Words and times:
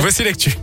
Voici 0.00 0.24
l'actu. 0.24 0.56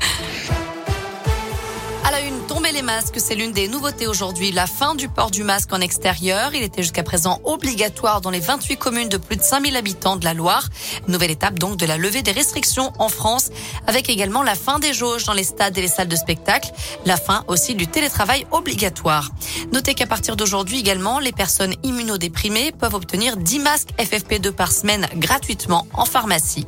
À 2.04 2.10
la 2.10 2.22
une, 2.22 2.40
tomber 2.48 2.72
les 2.72 2.82
masques, 2.82 3.20
c'est 3.20 3.36
l'une 3.36 3.52
des 3.52 3.68
nouveautés 3.68 4.08
aujourd'hui. 4.08 4.52
La 4.52 4.66
fin 4.66 4.96
du 4.96 5.10
port 5.10 5.30
du 5.30 5.44
masque 5.44 5.72
en 5.74 5.80
extérieur. 5.80 6.56
Il 6.56 6.64
était 6.64 6.82
jusqu'à 6.82 7.04
présent 7.04 7.40
obligatoire 7.44 8.22
dans 8.22 8.32
les 8.32 8.40
28 8.40 8.78
communes 8.78 9.10
de 9.10 9.18
plus 9.18 9.36
de 9.36 9.44
5000 9.44 9.78
habitants 9.78 10.16
de 10.16 10.26
la 10.26 10.34
Loire. 10.34 10.68
Nouvelle 11.08 11.30
étape 11.30 11.60
donc 11.60 11.78
de 11.78 11.86
la 11.86 11.98
levée 11.98 12.24
des 12.24 12.32
restrictions 12.32 12.92
en 12.98 13.10
France, 13.10 13.52
avec 13.86 14.10
également 14.10 14.42
la 14.42 14.56
fin 14.56 14.80
des 14.80 14.94
jauges 14.94 15.26
dans 15.26 15.34
les 15.34 15.44
stades 15.44 15.78
et 15.78 15.82
les 15.82 15.88
salles 15.88 16.08
de 16.08 16.16
spectacle. 16.16 16.72
La 17.06 17.18
fin 17.18 17.44
aussi 17.48 17.76
du 17.76 17.86
télétravail 17.86 18.48
obligatoire. 18.50 19.30
Notez 19.72 19.94
qu'à 19.94 20.08
partir 20.08 20.36
d'aujourd'hui 20.36 20.80
également, 20.80 21.20
les 21.20 21.32
personnes 21.32 21.76
immunodéprimées 21.84 22.72
peuvent 22.72 22.96
obtenir 22.96 23.38
10 23.38 23.60
masques 23.60 23.90
FFP2 24.00 24.52
par 24.52 24.72
semaine 24.72 25.08
gratuitement 25.16 25.86
en 25.94 26.06
pharmacie. 26.06 26.66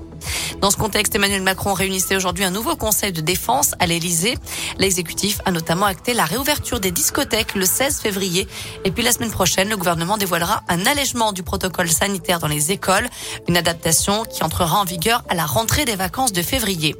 Dans 0.61 0.71
ce 0.71 0.77
contexte, 0.77 1.15
Emmanuel 1.15 1.41
Macron 1.41 1.73
réunissait 1.73 2.17
aujourd'hui 2.17 2.43
un 2.43 2.51
nouveau 2.51 2.75
conseil 2.75 3.13
de 3.13 3.21
défense 3.21 3.75
à 3.79 3.87
l'Elysée. 3.87 4.37
L'exécutif 4.77 5.39
a 5.45 5.51
notamment 5.51 5.85
acté 5.85 6.13
la 6.13 6.25
réouverture 6.25 6.81
des 6.81 6.91
discothèques 6.91 7.55
le 7.55 7.65
16 7.65 8.01
février. 8.01 8.45
Et 8.83 8.91
puis 8.91 9.01
la 9.01 9.13
semaine 9.13 9.31
prochaine, 9.31 9.69
le 9.69 9.77
gouvernement 9.77 10.17
dévoilera 10.17 10.63
un 10.67 10.85
allègement 10.85 11.31
du 11.31 11.43
protocole 11.43 11.89
sanitaire 11.89 12.39
dans 12.39 12.47
les 12.47 12.73
écoles, 12.73 13.07
une 13.47 13.55
adaptation 13.55 14.25
qui 14.25 14.43
entrera 14.43 14.79
en 14.79 14.83
vigueur 14.83 15.23
à 15.29 15.35
la 15.35 15.45
rentrée 15.45 15.85
des 15.85 15.95
vacances 15.95 16.33
de 16.33 16.41
février. 16.41 16.95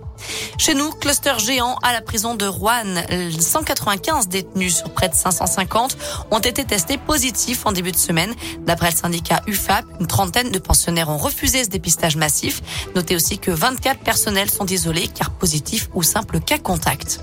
Chez 0.60 0.74
nous, 0.74 0.92
cluster 0.92 1.40
géant 1.40 1.78
à 1.84 1.94
la 1.94 2.02
prison 2.02 2.36
de 2.36 2.46
Rouen. 2.46 3.02
195 3.40 4.28
détenus 4.28 4.76
sur 4.76 4.90
près 4.90 5.08
de 5.08 5.16
550 5.16 5.96
ont 6.32 6.40
été 6.40 6.66
testés 6.66 6.98
positifs 6.98 7.66
en 7.66 7.72
début 7.72 7.94
de 7.94 7.98
semaine. 7.98 8.36
D'après 8.66 8.92
le 8.92 8.96
syndicat 8.98 9.42
UFAP, 9.48 9.86
une 10.02 10.08
trentaine 10.08 10.52
de 10.52 10.60
pensionnaires 10.60 11.08
ont 11.08 11.18
refusé 11.18 11.64
ce 11.64 11.70
dépistage 11.70 12.18
massif. 12.18 12.62
Notez 12.94 13.16
aussi 13.16 13.40
que 13.40 13.52
24 13.52 14.02
personnels 14.02 14.52
sont 14.52 14.66
isolés 14.66 15.08
car 15.08 15.32
positifs 15.32 15.88
ou 15.94 16.04
simples 16.04 16.42
cas 16.42 16.58
contact. 16.58 17.22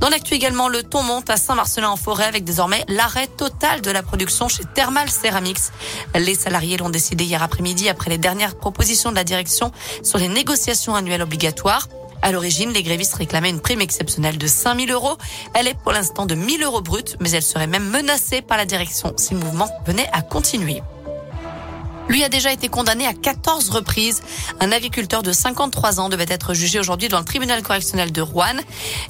Dans 0.00 0.08
l'actu 0.08 0.32
également, 0.32 0.68
le 0.68 0.82
ton 0.82 1.02
monte 1.02 1.28
à 1.28 1.36
Saint-Marcelin-en-Forêt 1.36 2.24
avec 2.24 2.42
désormais 2.42 2.86
l'arrêt 2.88 3.26
total 3.26 3.82
de 3.82 3.90
la 3.90 4.02
production 4.02 4.48
chez 4.48 4.64
Thermal 4.74 5.10
Ceramics. 5.10 5.70
Les 6.14 6.34
salariés 6.34 6.78
l'ont 6.78 6.88
décidé 6.88 7.24
hier 7.24 7.42
après-midi 7.42 7.90
après 7.90 8.08
les 8.08 8.18
dernières 8.18 8.56
propositions 8.56 9.10
de 9.10 9.16
la 9.16 9.24
direction 9.24 9.72
sur 10.02 10.18
les 10.18 10.28
négociations 10.28 10.94
annuelles 10.94 11.22
obligatoires. 11.22 11.86
À 12.22 12.30
l'origine, 12.30 12.72
les 12.72 12.84
grévistes 12.84 13.14
réclamaient 13.14 13.50
une 13.50 13.60
prime 13.60 13.80
exceptionnelle 13.80 14.38
de 14.38 14.46
5 14.46 14.86
000 14.86 14.92
euros. 14.92 15.16
Elle 15.54 15.66
est 15.66 15.74
pour 15.74 15.92
l'instant 15.92 16.24
de 16.24 16.36
1 16.36 16.58
000 16.58 16.62
euros 16.62 16.80
brut, 16.80 17.16
mais 17.20 17.30
elle 17.32 17.42
serait 17.42 17.66
même 17.66 17.88
menacée 17.88 18.42
par 18.42 18.56
la 18.56 18.64
direction 18.64 19.12
si 19.16 19.34
le 19.34 19.40
mouvement 19.40 19.68
venait 19.86 20.08
à 20.12 20.22
continuer. 20.22 20.82
Lui 22.08 22.24
a 22.24 22.28
déjà 22.28 22.52
été 22.52 22.68
condamné 22.68 23.06
à 23.06 23.14
14 23.14 23.70
reprises. 23.70 24.22
Un 24.60 24.70
agriculteur 24.70 25.22
de 25.22 25.32
53 25.32 26.00
ans 26.00 26.08
devait 26.08 26.26
être 26.28 26.52
jugé 26.52 26.78
aujourd'hui 26.78 27.08
dans 27.08 27.18
le 27.18 27.24
tribunal 27.24 27.62
correctionnel 27.62 28.12
de 28.12 28.20
Rouen. 28.20 28.56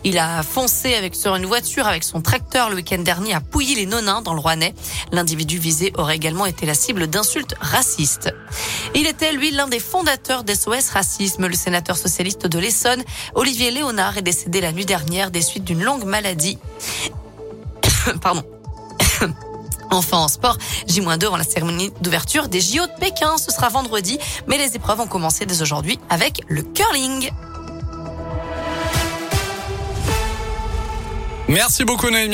Il 0.04 0.18
a 0.18 0.42
foncé 0.42 0.94
avec, 0.94 1.14
sur 1.14 1.34
une 1.34 1.46
voiture 1.46 1.86
avec 1.86 2.04
son 2.04 2.20
tracteur 2.20 2.68
le 2.70 2.76
week-end 2.76 2.98
dernier 2.98 3.34
à 3.34 3.40
Pouilly-les-Nonins 3.40 4.22
dans 4.22 4.34
le 4.34 4.40
Rouennais. 4.40 4.74
L'individu 5.10 5.58
visé 5.58 5.92
aurait 5.96 6.16
également 6.16 6.46
été 6.46 6.64
la 6.64 6.74
cible 6.74 7.08
d'insultes 7.08 7.54
racistes. 7.60 8.32
Il 8.94 9.06
était, 9.06 9.32
lui, 9.32 9.50
l'un 9.50 9.68
des 9.68 9.78
fondateurs 9.78 10.44
d'SOS 10.44 10.90
Racisme. 10.92 11.46
Le 11.46 11.54
sénateur 11.54 11.96
socialiste 11.96 12.46
de 12.46 12.58
l'Essonne, 12.58 13.02
Olivier 13.34 13.70
Léonard, 13.70 14.18
est 14.18 14.22
décédé 14.22 14.60
la 14.60 14.72
nuit 14.72 14.84
dernière 14.84 15.30
des 15.30 15.42
suites 15.42 15.64
d'une 15.64 15.82
longue 15.82 16.04
maladie. 16.04 16.58
Pardon. 18.20 18.42
Enfin 19.90 20.16
en 20.16 20.28
sport, 20.28 20.56
J-2 20.88 21.26
avant 21.26 21.36
la 21.36 21.44
cérémonie 21.44 21.92
d'ouverture 22.00 22.48
des 22.48 22.62
JO 22.62 22.86
de 22.86 22.98
Pékin. 22.98 23.36
Ce 23.36 23.52
sera 23.52 23.68
vendredi, 23.68 24.18
mais 24.46 24.56
les 24.56 24.74
épreuves 24.74 25.00
ont 25.00 25.06
commencé 25.06 25.44
dès 25.44 25.60
aujourd'hui 25.60 25.98
avec 26.08 26.40
le 26.48 26.62
curling. 26.62 27.30
Merci 31.48 31.84
beaucoup 31.84 32.08
Naomi. 32.08 32.30